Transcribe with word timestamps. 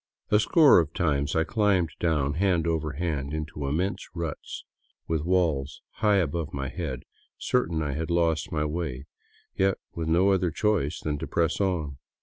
A 0.31 0.39
score 0.39 0.79
of 0.79 0.93
times 0.95 1.35
I 1.35 1.43
climbed 1.43 1.91
down 1.99 2.33
hand 2.33 2.65
over 2.65 2.93
hand 2.93 3.35
into 3.35 3.67
immense 3.67 4.07
ruts 4.15 4.65
with 5.07 5.21
walls 5.21 5.83
high 5.97 6.15
above 6.15 6.51
my 6.55 6.69
head, 6.69 7.03
certain 7.37 7.83
I 7.83 7.93
had 7.93 8.09
lost 8.09 8.51
my 8.51 8.65
way, 8.65 9.05
yet 9.55 9.77
with 9.93 10.07
no 10.07 10.31
other 10.31 10.49
choice 10.49 11.01
than 11.01 11.19
to 11.19 11.27
press 11.27 11.61
on. 11.61 11.99